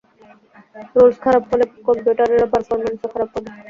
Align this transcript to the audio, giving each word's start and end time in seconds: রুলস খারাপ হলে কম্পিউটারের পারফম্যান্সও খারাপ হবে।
রুলস 0.93 1.17
খারাপ 1.23 1.43
হলে 1.51 1.65
কম্পিউটারের 1.85 2.51
পারফম্যান্সও 2.51 3.07
খারাপ 3.13 3.29
হবে। 3.33 3.49